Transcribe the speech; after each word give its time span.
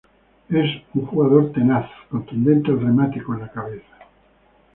Es 0.49 0.81
un 0.95 1.05
jugador 1.05 1.51
tenaz 1.51 1.87
contundente 2.09 2.71
al 2.71 2.81
remate 2.81 3.21
con 3.21 3.39
la 3.39 3.51
cabeza. 3.51 3.85